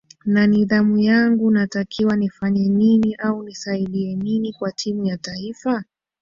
na 0.25 0.47
nidhamu 0.47 0.99
yangu 0.99 1.51
natakiwa 1.51 2.15
nifanye 2.17 2.69
nini 2.69 3.15
au 3.15 3.43
nisaidie 3.43 4.15
nini 4.15 4.53
kwa 4.53 4.71
timu 4.71 5.05
ya 5.05 5.17
taifa 5.17 5.83